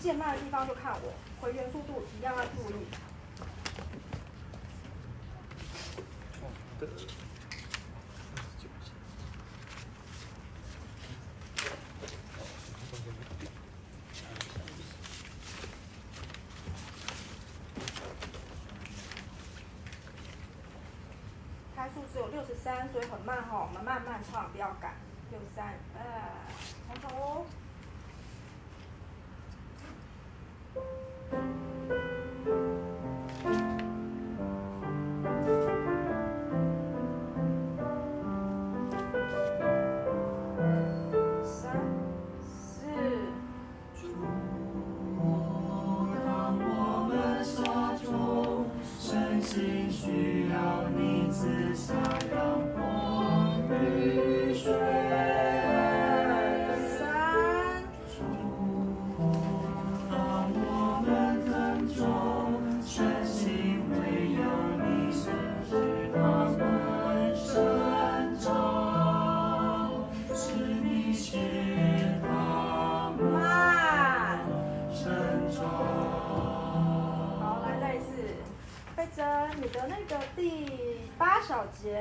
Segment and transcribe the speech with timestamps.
[0.00, 2.86] 渐慢的地方就看我，回原速度一定要注意。
[21.76, 24.94] 开速只有六十三，所以很慢哈、哦，我们慢慢唱，不要赶。
[25.30, 26.27] 六三二。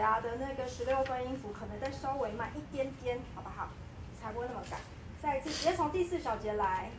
[0.08, 3.68] 打的那个十六分音符可能再稍微慢一点点，好不好？
[4.18, 4.80] 才不会那么赶。
[5.22, 6.90] 再一次，直接从第四小节来。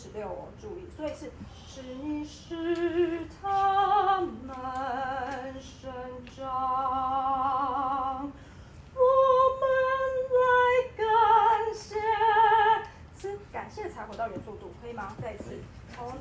[0.00, 1.32] 十六哦，注意，所以是
[1.66, 4.54] 是你是他们
[5.60, 5.90] 生
[6.36, 6.46] 长，
[8.94, 9.00] 我
[9.58, 9.66] 们
[10.38, 10.38] 来
[10.96, 11.04] 感
[11.74, 11.98] 谢，
[13.20, 15.12] 是感谢才回到原速度，可以吗？
[15.20, 15.58] 再一次，
[15.96, 16.16] 从，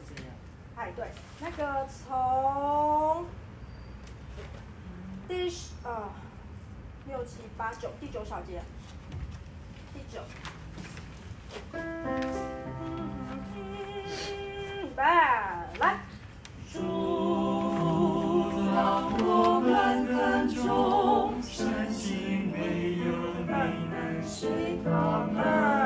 [0.76, 3.28] 哎对，那个从
[5.28, 6.10] 第十呃
[7.08, 8.64] 六七八九第九小节，
[9.94, 10.24] 第九。
[15.80, 15.98] 来。
[16.80, 17.28] 我
[24.84, 24.90] 他
[25.34, 25.77] 们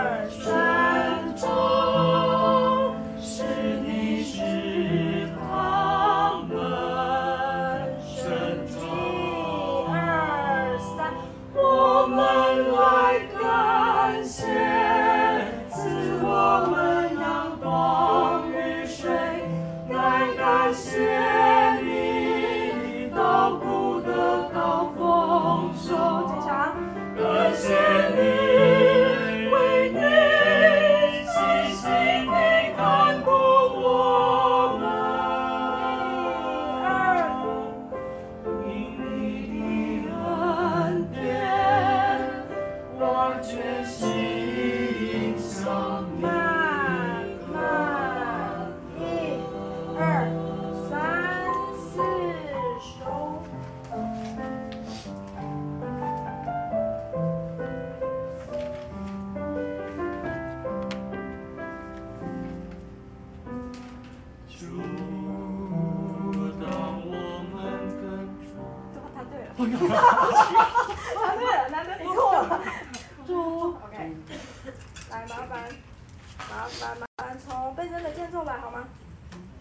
[78.42, 78.88] 二百好吗？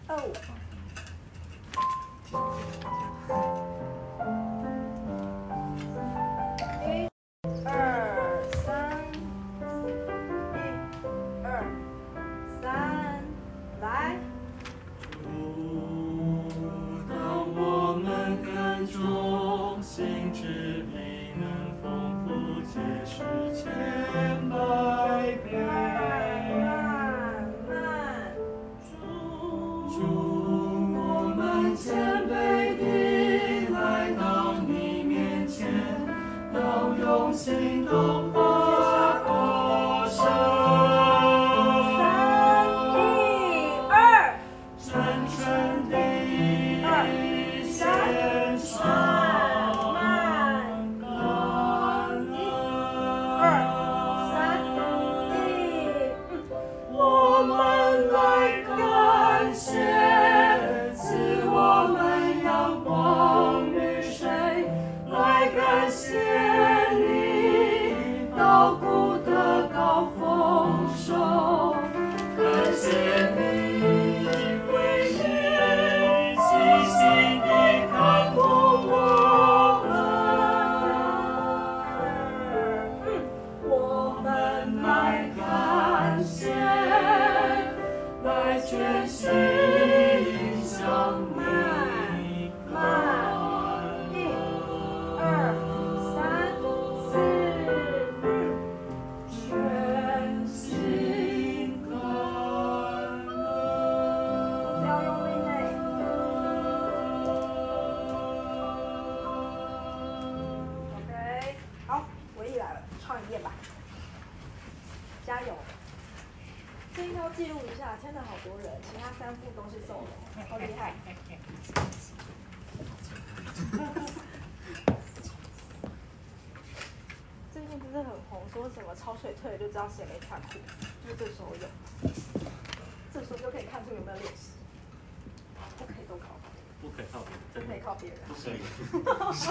[0.07, 0.33] 二五。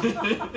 [0.00, 0.49] ハハハハ!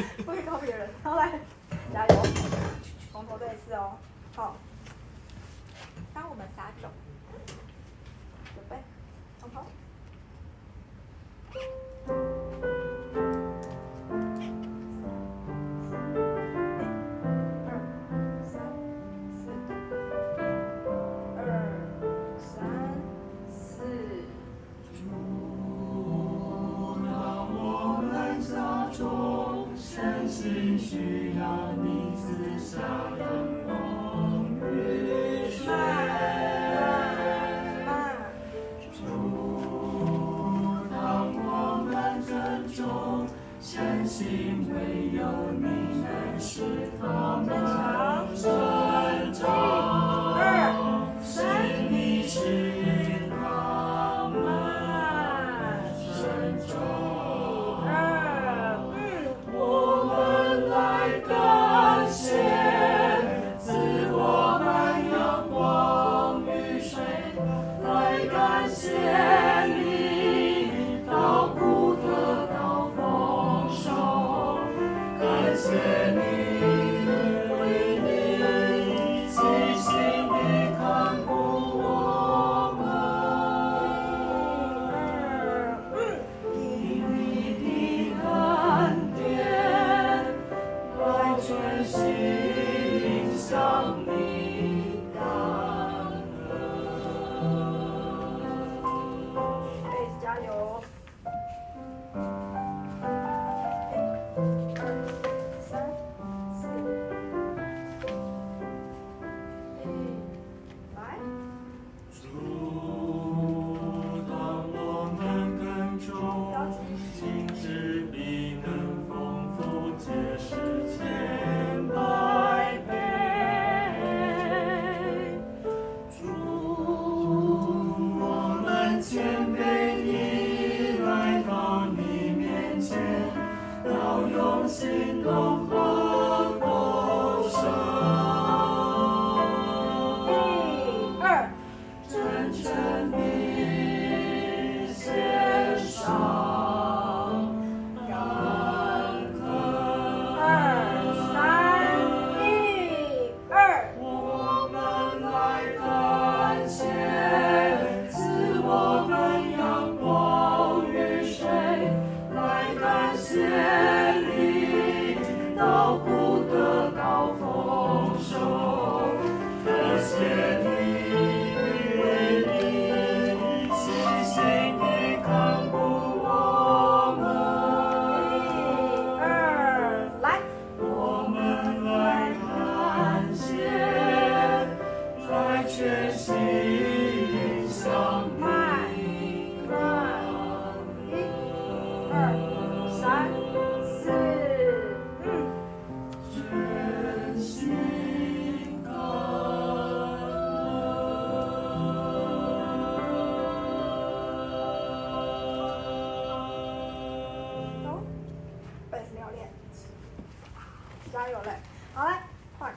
[211.23, 211.57] 来有嘞，
[211.93, 212.17] 好嘞，
[212.59, 212.73] 快！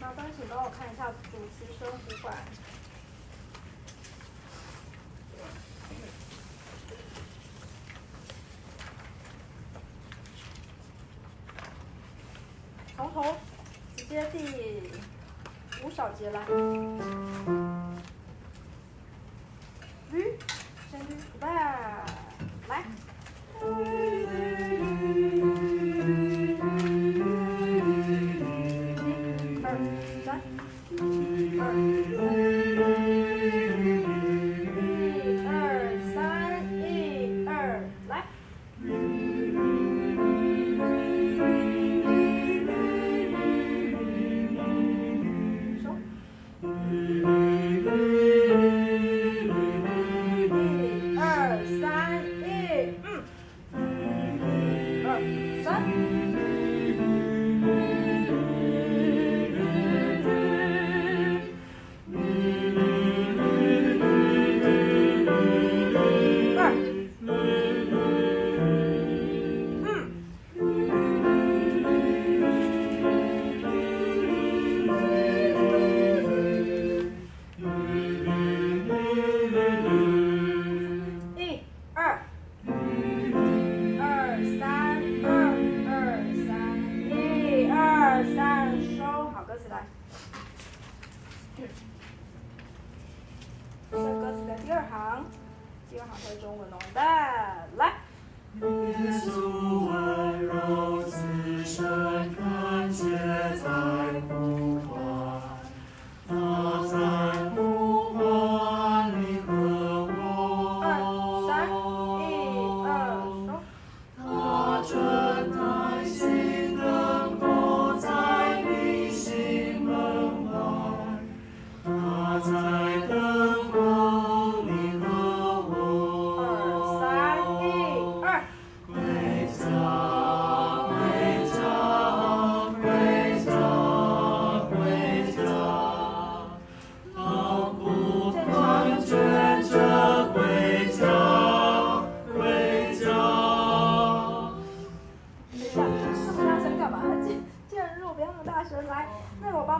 [0.00, 2.32] 麻烦请帮我看一下主持生服管。
[12.96, 13.36] 从头
[13.96, 14.92] 直接第
[15.84, 16.46] 五小节来。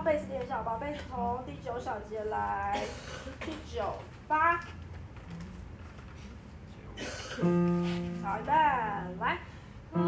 [0.05, 2.79] 贝斯点小宝贝从第九小节来，
[3.41, 3.83] 第九
[4.29, 4.57] 八，
[8.23, 9.39] 好，一半来。
[9.95, 9.99] 啊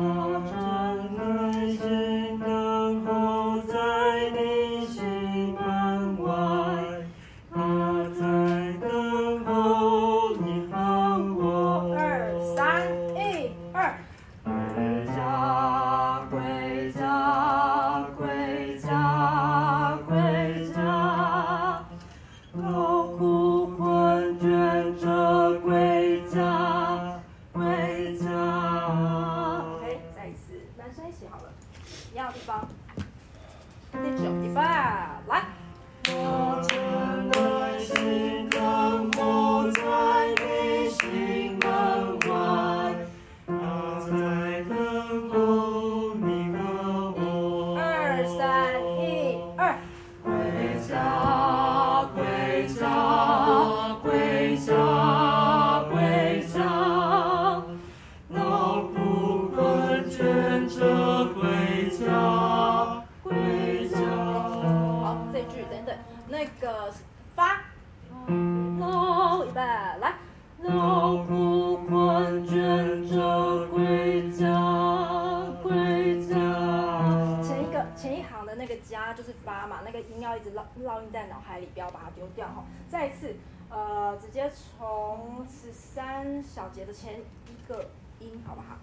[86.16, 87.84] 三小节的前一个
[88.20, 88.78] 音好不好？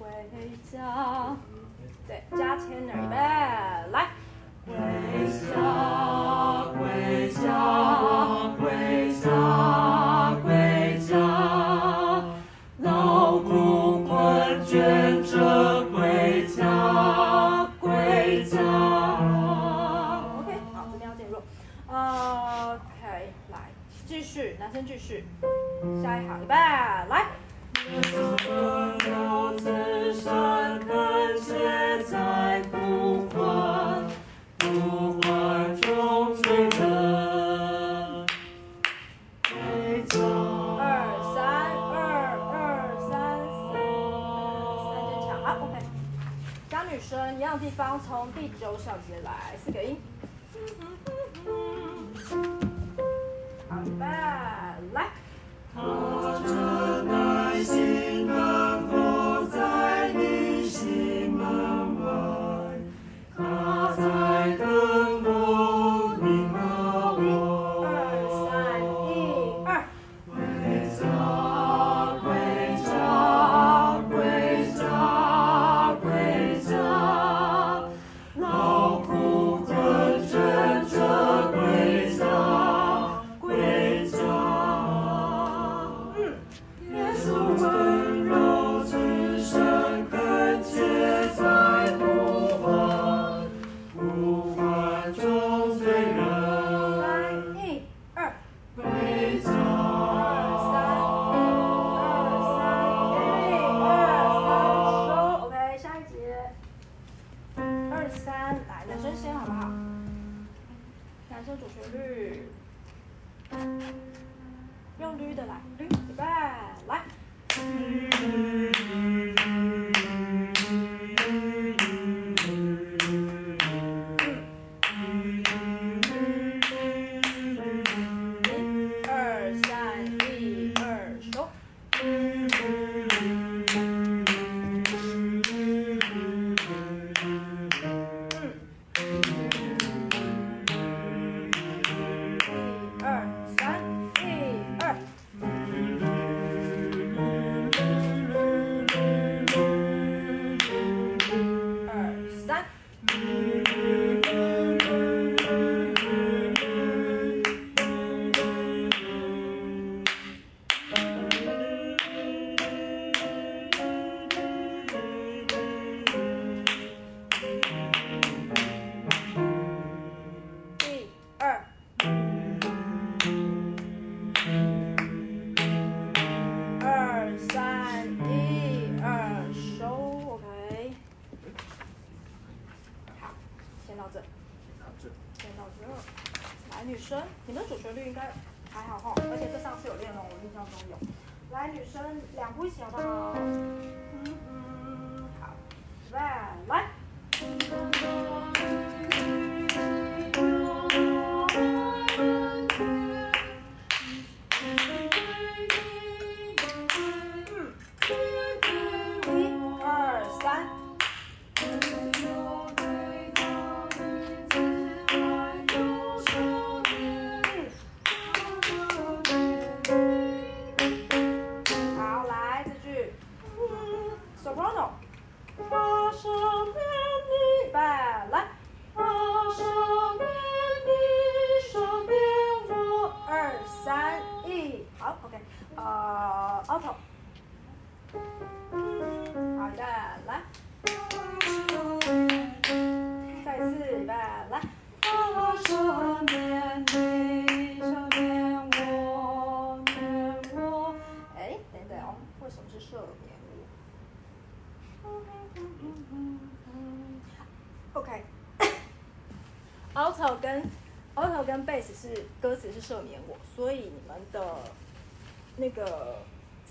[0.00, 0.08] 回
[0.68, 1.36] 家。
[2.08, 3.14] 对，加前两备。
[3.92, 4.08] 来。
[4.66, 4.72] 回
[5.30, 7.38] 家回家
[8.58, 12.24] 回家回家。
[12.78, 15.85] 劳苦困倦着。
[24.58, 25.24] 男生继续
[26.02, 27.26] 下一行预备来。
[27.88, 28.02] 二
[41.34, 42.04] 三二
[42.52, 42.68] 二
[43.00, 43.10] 三三
[45.24, 45.74] 三啊 ok
[46.92, 49.96] 女生一样地方从第九小节来四个音
[53.98, 56.05] luck left.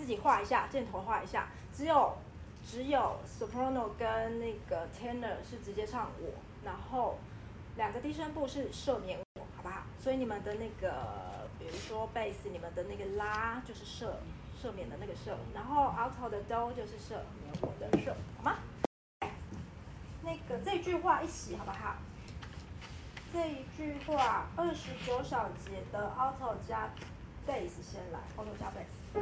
[0.06, 2.14] 自己画一下，箭头画一下，只有。
[2.68, 6.32] 只有 soprano 跟那个 tenor 是直接唱我，
[6.64, 7.20] 然后
[7.78, 9.84] 两个低声部是赦免我，好不好？
[10.00, 14.10] 所以你们的那个，比如说 bass，你们的那个拉就是赦
[14.60, 18.58] 赦免的那个赦，然后 alto 的 do 就是赦免我的赦，好吗？
[20.24, 21.98] 那个这句话一起好不好？
[23.32, 26.90] 这一句话二十九小节的 alto 加
[27.48, 29.22] bass 先来，alto 加 bass，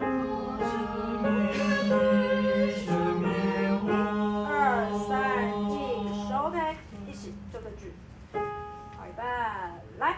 [0.00, 0.04] 一
[4.46, 4.52] 二
[5.08, 5.78] 三紧
[6.28, 7.92] 收呗一起做个举
[8.96, 9.22] 好预备
[9.98, 10.16] 来。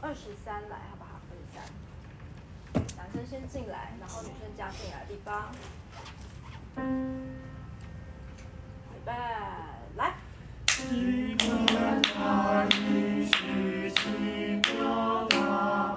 [0.00, 1.20] 二十三来好不好？
[1.30, 1.62] 二十三。
[2.96, 5.50] 男生先进来然后女生加进来的地方。
[8.94, 9.12] 预备
[9.96, 10.14] 来。
[10.66, 15.94] 七个男孩一十七个男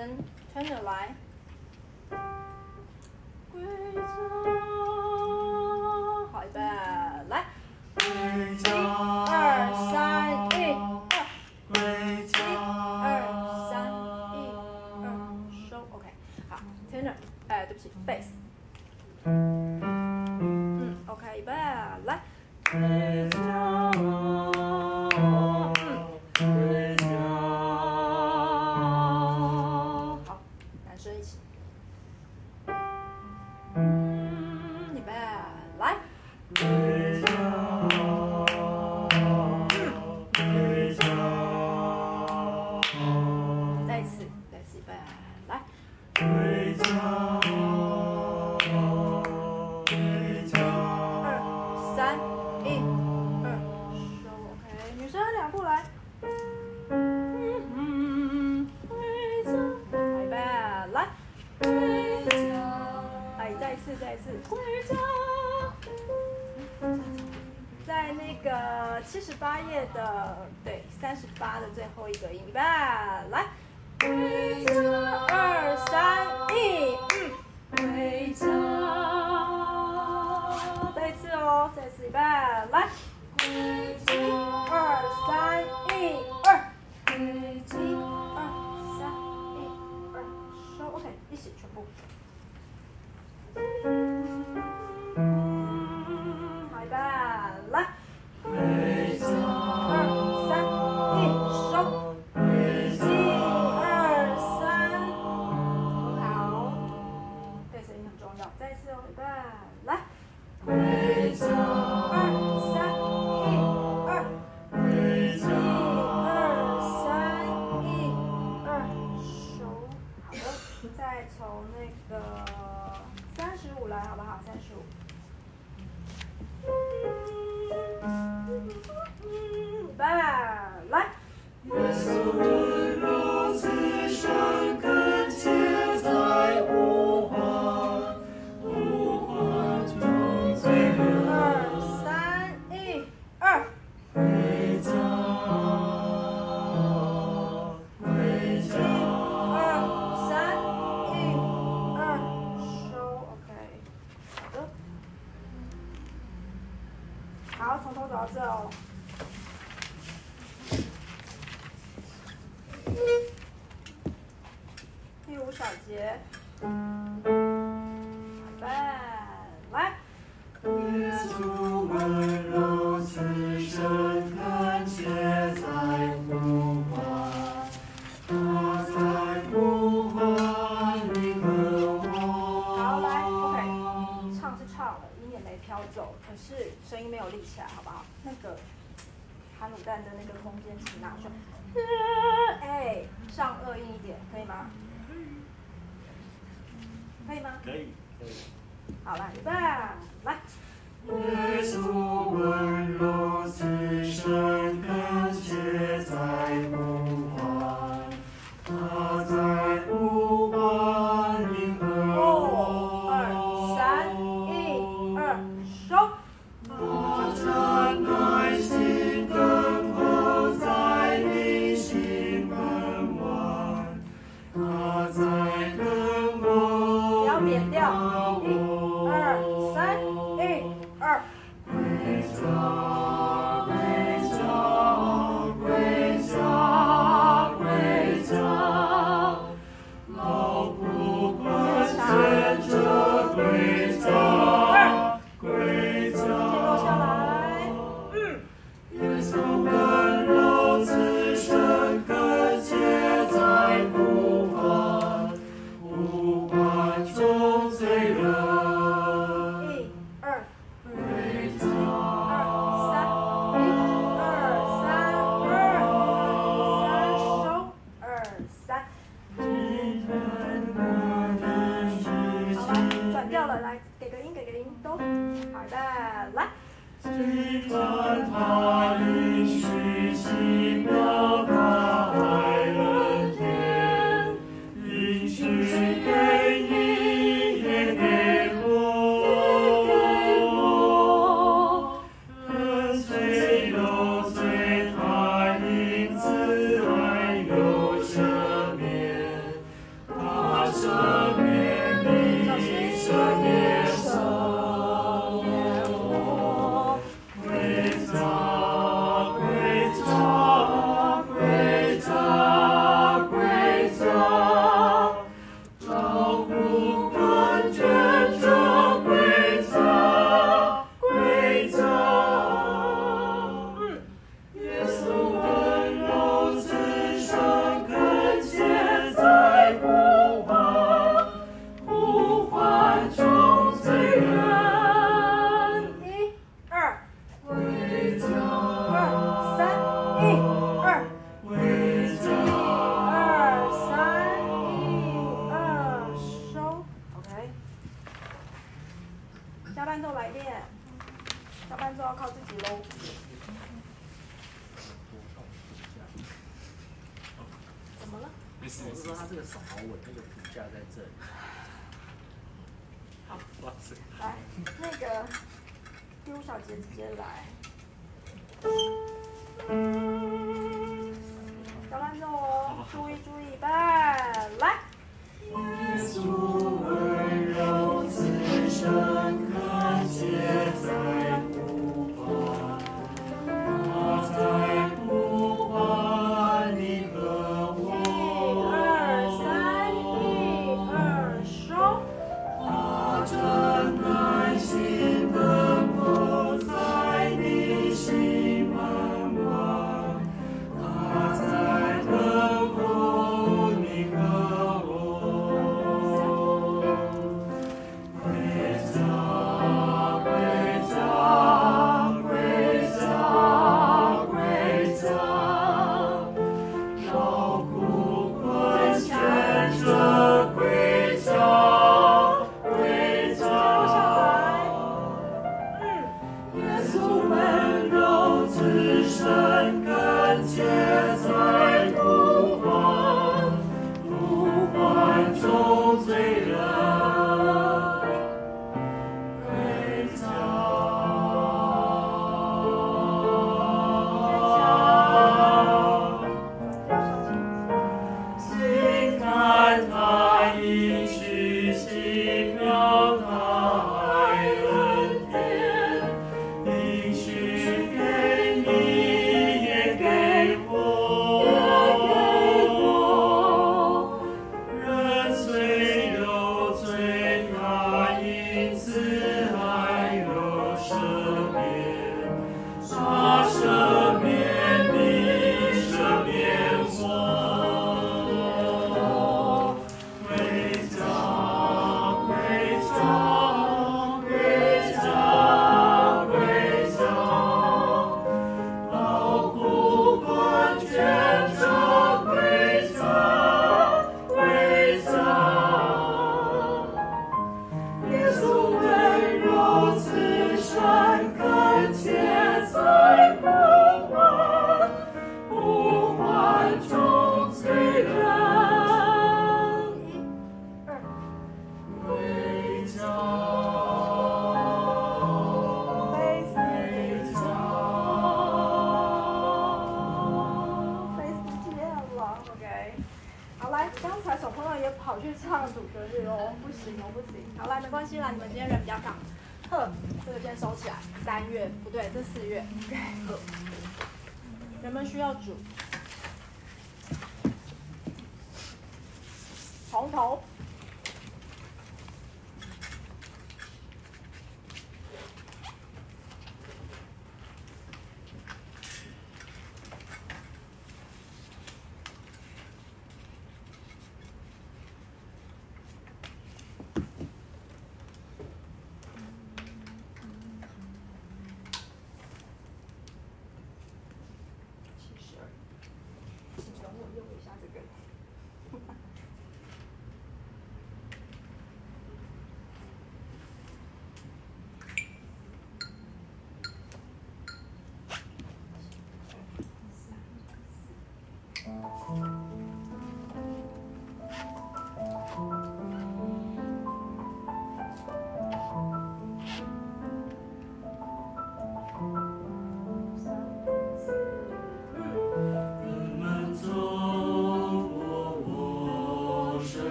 [0.00, 0.24] Then.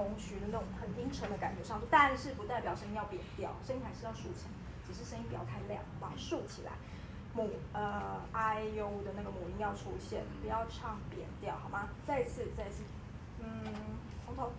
[0.00, 4.50] 红渠的那种很阴沉的感觉上但是不代表声音要扁掉声音还是要竖起来
[4.86, 6.72] 只是声音不要太亮把它竖起来
[7.34, 11.88] 母呃 iu 的那个母音要出现不要唱扁掉好吗？
[12.06, 12.82] 再一次再一次
[13.40, 13.62] 嗯
[14.26, 14.50] 从头。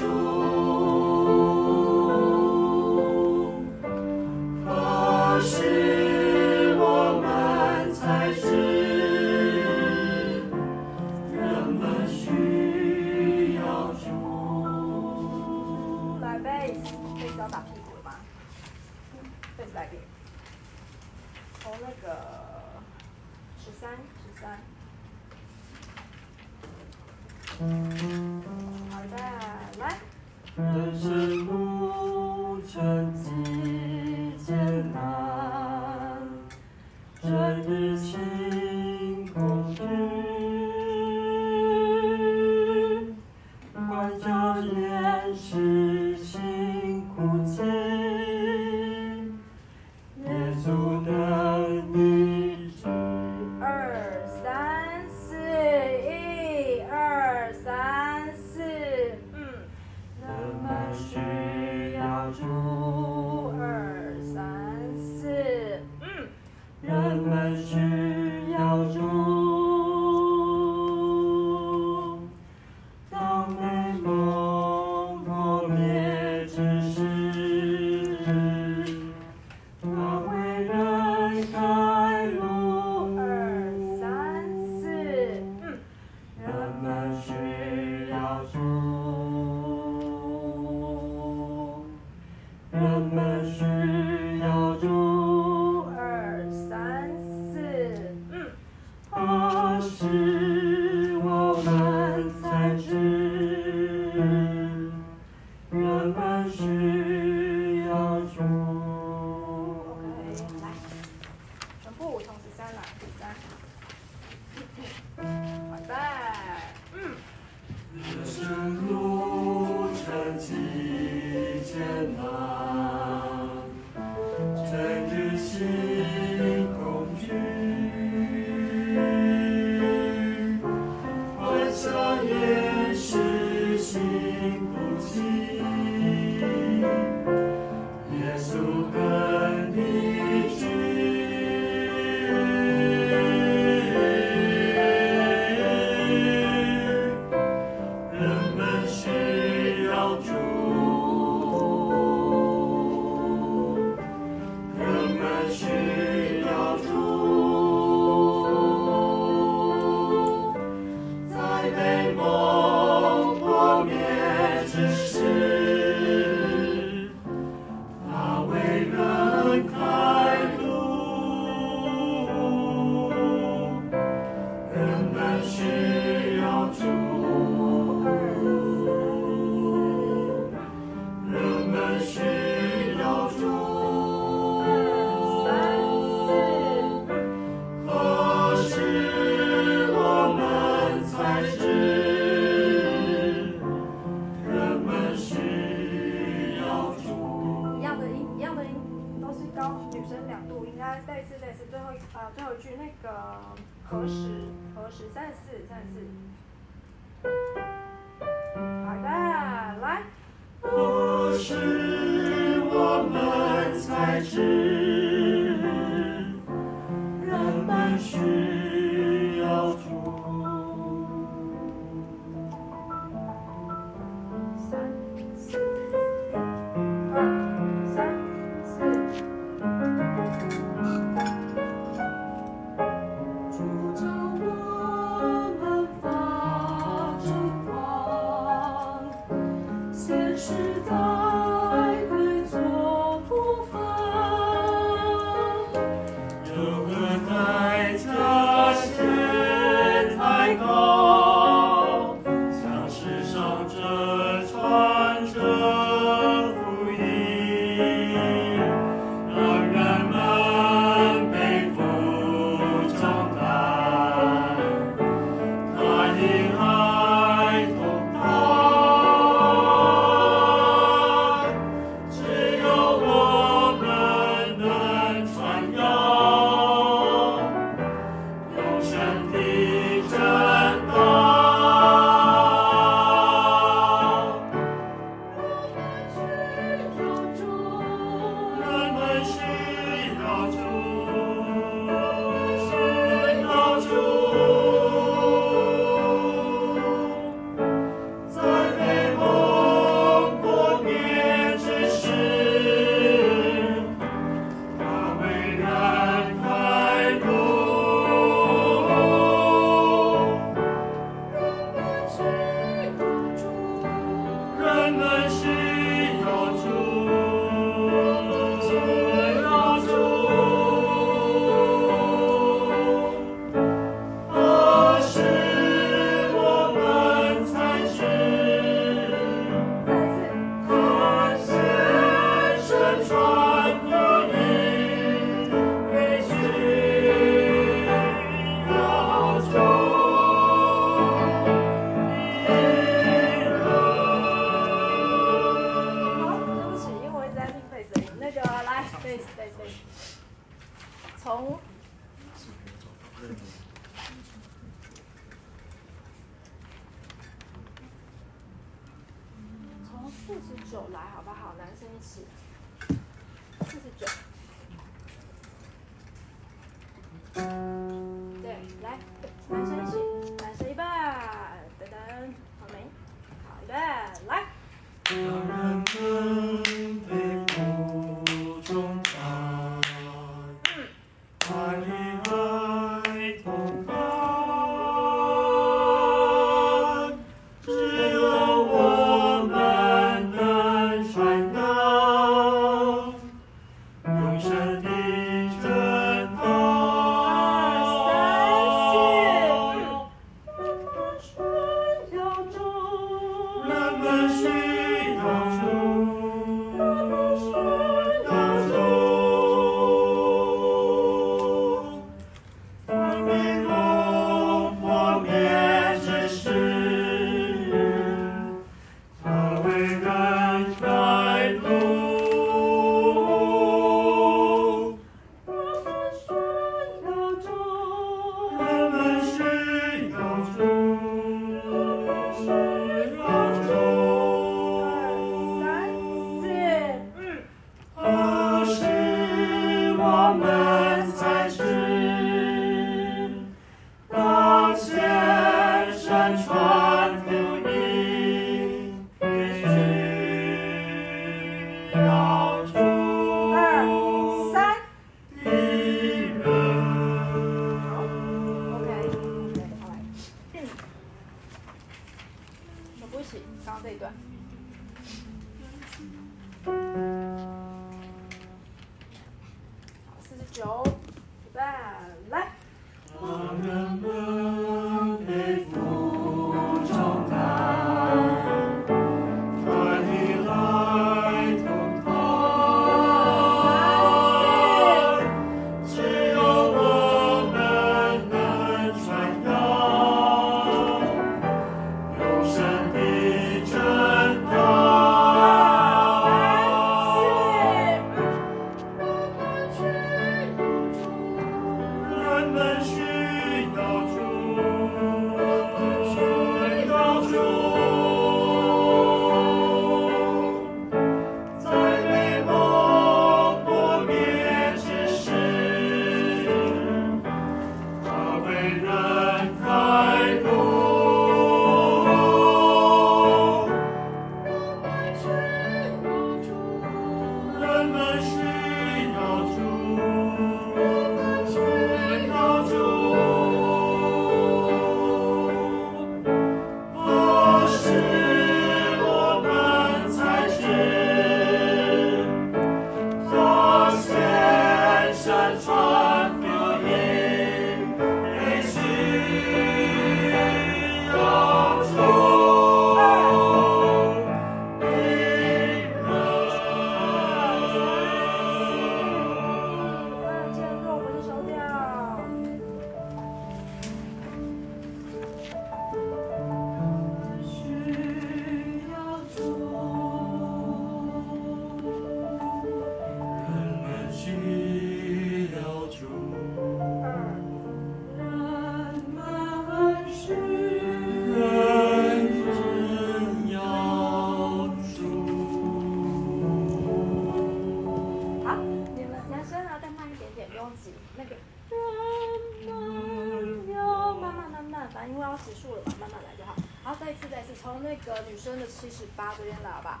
[597.70, 600.00] 从那个女生的七十八这边打吧，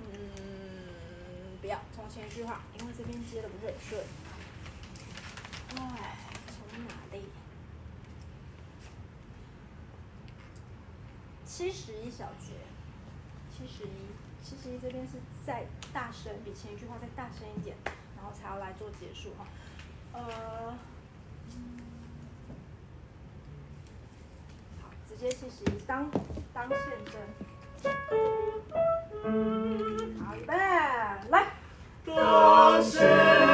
[0.00, 4.00] 嗯，不要从前一句话，因为这边接的不是很顺。
[5.74, 6.16] 哎，
[6.46, 7.24] 从哪里？
[11.44, 12.52] 七十一小节，
[13.50, 14.06] 七十一，
[14.40, 15.14] 七十一这边是
[15.44, 17.76] 再大声，比前一句话再大声一点，
[18.16, 19.44] 然后才要来做结束哈，
[20.12, 20.78] 呃。
[25.18, 26.08] 直接进行当
[26.54, 26.78] 当现
[27.10, 27.20] 真。
[30.24, 30.52] 好嘞，
[31.28, 31.34] 来，
[32.04, 33.47] 多谢。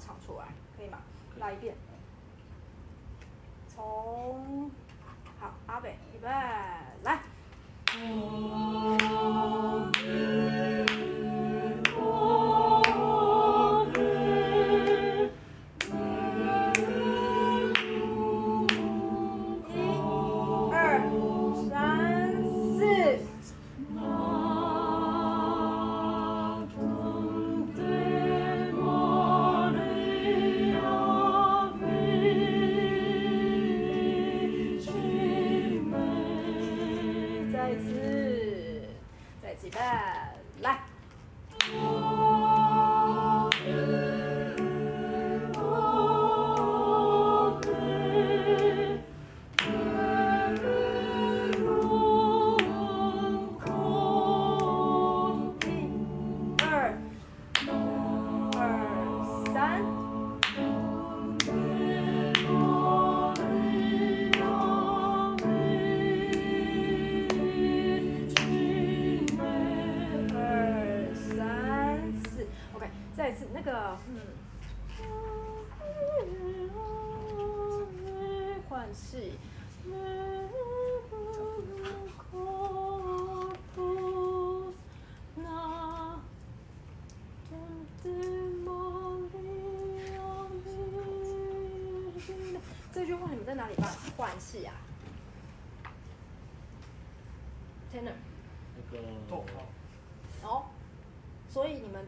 [0.00, 0.46] 唱出来，
[0.76, 0.98] 可以吗？
[1.38, 1.76] 来一遍，
[3.68, 4.70] 从
[5.38, 6.28] 好阿北预备
[7.04, 7.20] 来。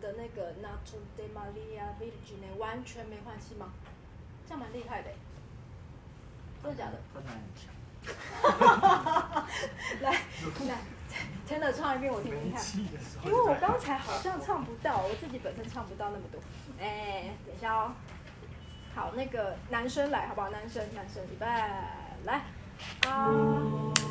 [0.00, 3.72] 的那个 Notre Dame Maria Virgine 完全没换气吗？
[4.44, 5.10] 这样蛮厉害的，
[6.62, 6.98] 真的假的？
[7.14, 7.24] 很
[7.54, 7.70] 强。
[10.02, 10.10] 来
[10.66, 10.80] 来
[11.48, 12.60] ，Tanner 唱一遍我听听看，
[13.24, 16.40] 因为我刚才好像唱不到，我自己本身唱不到那么多。
[16.80, 17.92] 哎，等一下哦。
[18.94, 20.50] 好，那个男生来好不好？
[20.50, 21.46] 男生男生预备
[22.24, 22.40] 来
[23.06, 24.01] 啊。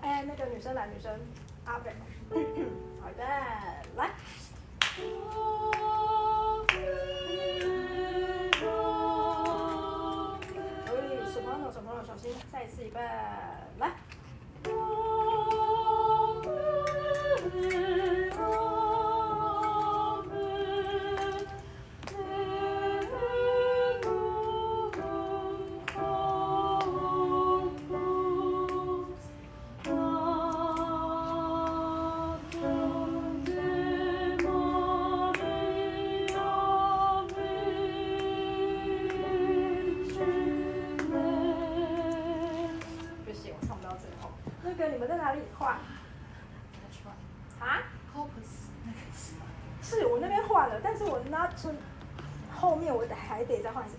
[0.00, 1.12] 哎，那个女生来，女生，
[1.64, 1.92] 阿北。
[44.98, 45.76] 你们在哪里换？
[47.60, 47.78] 啊？
[49.80, 51.72] 是，我那边换了，但是我那村
[52.52, 53.96] 后面我得还得再换一次。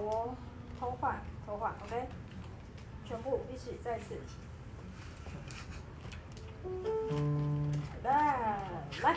[0.00, 0.34] 哦，
[0.78, 2.06] 偷换偷换，OK，
[3.04, 4.18] 全部一起再次。
[8.02, 8.58] 来，
[9.02, 9.16] 来。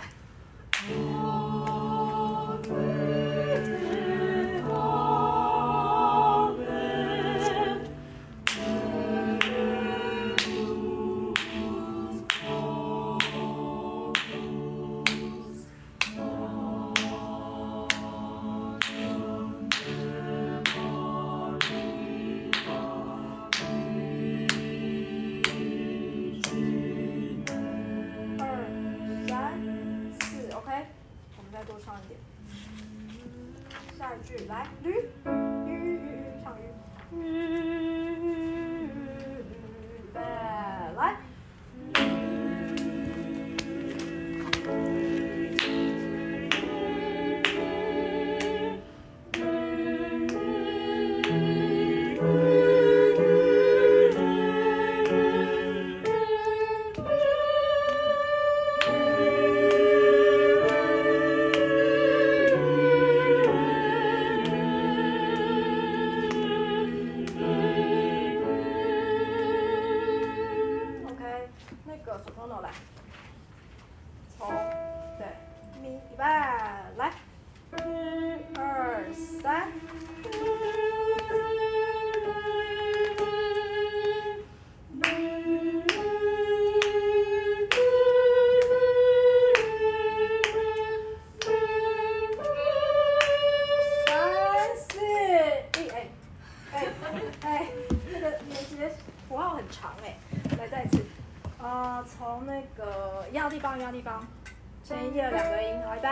[104.86, 106.08] 前一页两个音，好，预备，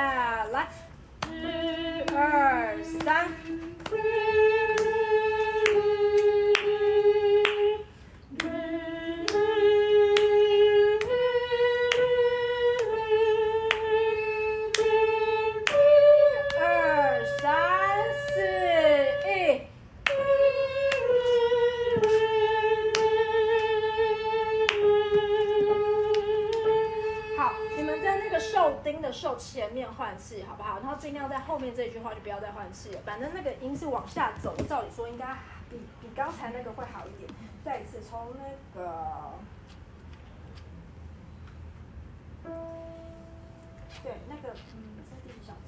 [0.53, 0.65] 来，
[1.29, 3.27] 一二三。
[30.31, 30.79] 气，好不好？
[30.79, 35.25] 然后尽量在后面这句话就不要再换气了，反正那个音是往下走，照理说应该
[35.69, 37.29] 比比刚才那个会好一点。
[37.65, 38.43] 再一次从那
[38.73, 39.33] 个，
[44.01, 45.51] 对，那个嗯，在第几小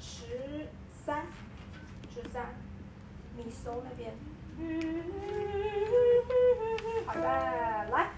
[0.00, 1.26] 十三，
[2.12, 2.54] 十三，
[3.36, 4.12] 咪收那边。
[7.06, 7.20] 好的，
[7.90, 8.10] 来。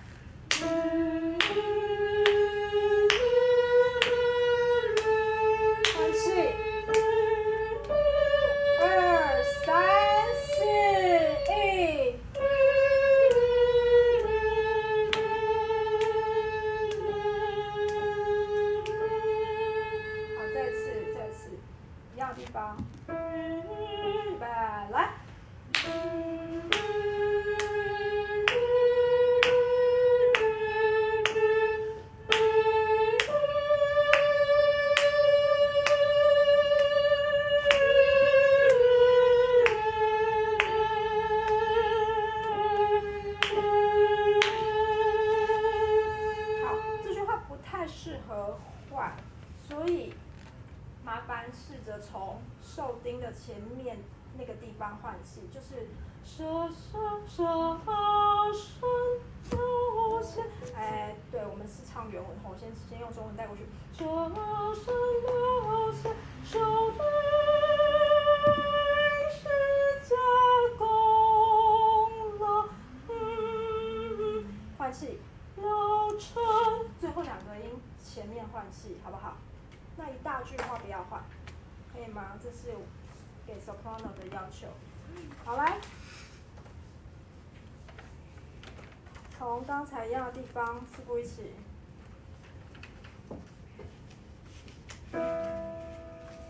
[90.18, 91.52] 大地方四步一起。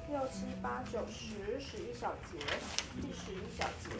[0.09, 2.39] 六七八九十十一小节
[3.03, 3.91] 第十一小节。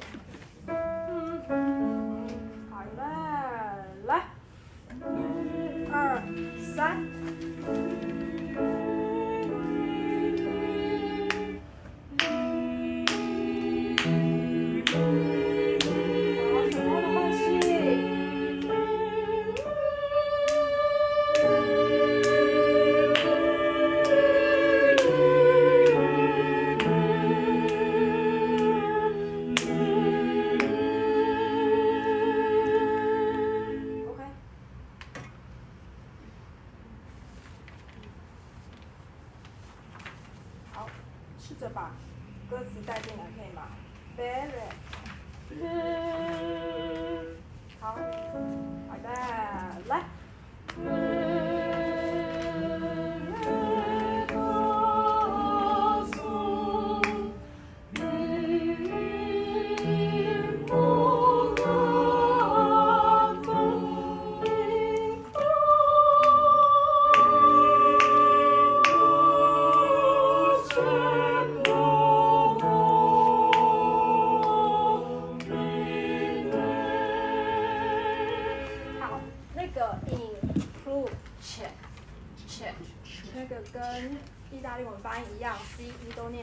[2.71, 3.28] 好了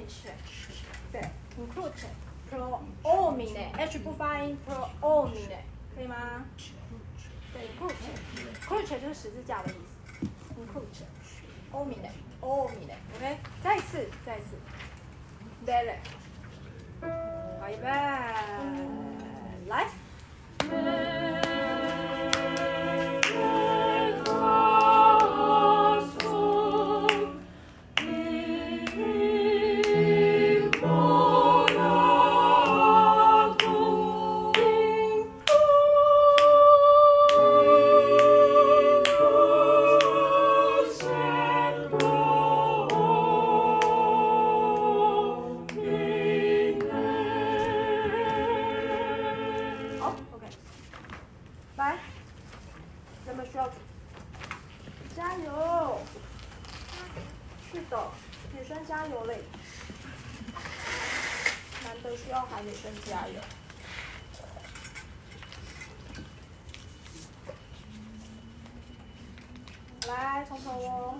[0.05, 0.37] 一都念 check。
[1.11, 1.21] 对
[1.57, 1.91] ，include
[2.51, 5.59] pronomine，h 不发音，pronomine，
[5.95, 6.45] 可以吗？
[7.53, 9.79] 对，include，include 就是十字架的意思
[10.59, 14.57] ，include，omine，omine，OK，再一次，再一次
[15.41, 15.99] 预备，
[19.67, 19.87] 来。
[62.15, 63.41] 需要还得再加油
[70.07, 71.19] 来瞅瞅我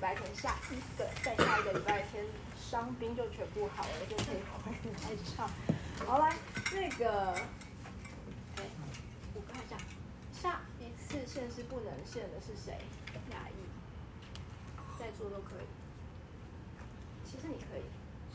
[0.00, 2.24] 拜天，下一个再下一个礼拜天，
[2.58, 5.48] 伤兵就全部好了，就可以回来唱。
[6.06, 6.34] 好来，
[6.72, 7.34] 那个，
[8.56, 8.64] 哎，
[9.34, 9.76] 我看一下，
[10.32, 12.78] 下一次线是不能线的是谁？
[13.30, 15.66] 亚裔，在座都可以。
[17.24, 17.82] 其实你可以。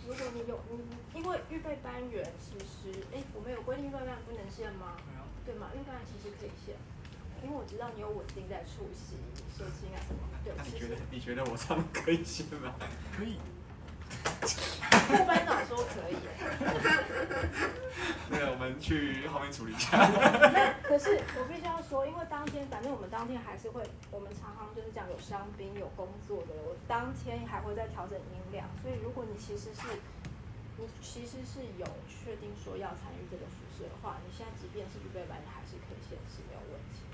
[0.07, 4.95] 如果你有你，因为预备班员其实，哎，我们有规定预备班不能线吗？
[5.07, 5.25] 没有。
[5.43, 5.71] 对吗？
[5.73, 6.75] 预备班其实可以线，
[7.45, 9.21] 因为我知道你有稳定在出席，
[9.55, 10.21] 收心啊什么。
[10.43, 10.51] 对。
[10.65, 12.73] 你觉得你觉得我他们可以先吗？
[13.15, 13.37] 可以。
[14.89, 16.15] 副班长说可以。
[18.29, 20.09] 那个我们去后面处理一下。
[20.81, 28.67] 可是我必须要说，因为当天反正我们当天还是会，我们常常就是讲有伤兵有工作的，我当天还会再调整音量。
[28.81, 29.85] 所以如果你其实是，
[30.77, 37.05] 你其实是有确定说要参与这个服饰的话，你现在即便是预备班，你还是可以先是没有问题。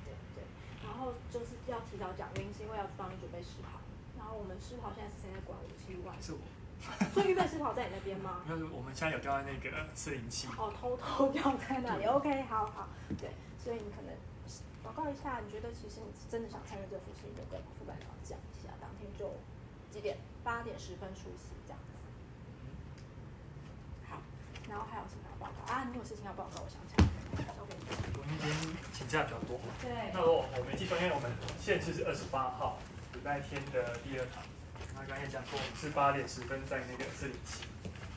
[0.92, 3.80] 然后就是要提早讲原因，是因为要帮你准备试跑。
[4.20, 6.12] 然后我们试跑现在是谁在管武器管？
[6.22, 6.40] 是我。
[7.14, 8.44] 所以预备试跑在你那边吗？
[8.50, 10.48] 没有，我们现在有掉在那个四零七。
[10.58, 12.06] 哦，偷偷掉在那里。
[12.06, 12.90] OK，好好。
[13.18, 14.12] 对，所以你可能
[14.84, 19.32] 报告一下，你觉得其实你真的想参与这个服饰，你就跟副班长讲一下，当天就
[19.92, 20.18] 几点？
[20.44, 21.94] 八点十分出席这样子。
[24.10, 24.18] 好，
[24.72, 25.84] 然后还有什么要报告啊？
[25.92, 27.84] 你有事情要报告，我想起来交给你。
[28.16, 28.48] 我那天
[28.96, 29.60] 请假比较多。
[29.84, 29.92] 对。
[30.16, 31.30] 那我我没记错，因为我们
[31.60, 32.80] 限制是二十八号
[33.12, 34.42] 礼拜天的第二堂。
[34.96, 37.68] 那刚才讲过，我们是八点十分在那个四零七，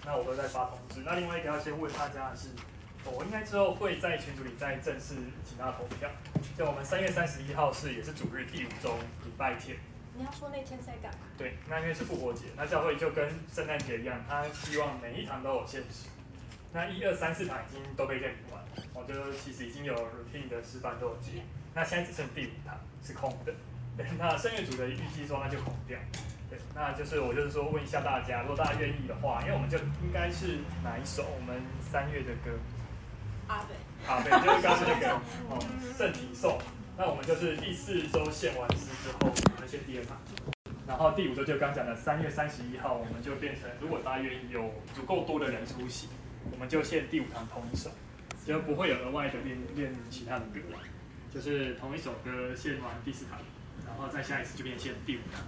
[0.07, 1.03] 那我都在发通知。
[1.03, 2.55] 那另外一个要先问大家的是，
[3.03, 6.09] 我应该之后会在群组里再正式请大家投票。
[6.57, 8.95] 就我们三月三十一号是也是主日第五周
[9.27, 9.77] 礼拜天。
[10.15, 11.27] 你要说那天在干嘛？
[11.37, 16.14] 对，那因为是复活节，那教会就跟圣诞节一样，他希望每一堂都有限时。
[16.75, 18.61] 那一二三四堂已经都被认领完，
[18.95, 21.41] 我觉得其实已经有 routine 的示范都有接，
[21.73, 23.55] 那现在只剩第五堂是空的。
[23.97, 25.97] 对，那声乐组的预计说那就空掉。
[26.51, 32.59] 对那就是我就是说问一下大家，如果大家愿意的话，因为我们就应该是哪一首我们三月的歌？
[33.47, 33.75] 阿北。
[34.09, 35.15] 阿北就是刚才那个
[35.49, 35.63] 哦，
[35.97, 36.59] 圣体颂。
[36.99, 40.19] 那我们就是第四周献完诗之后，我们先第二堂。
[40.89, 46.09] 然后第五周就刚讲的三月三十一号，我们就变成如果大家愿意有足够多的人出席，
[46.53, 47.91] 我们就献第五堂同一首，
[48.47, 50.61] 就不会有额外的练练其他的歌，
[51.33, 53.39] 就是同一首歌献完第四堂，
[53.87, 55.43] 然后再下一次就变现第五堂。